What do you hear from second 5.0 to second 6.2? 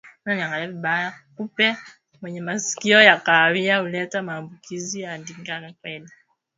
ya ndigana kali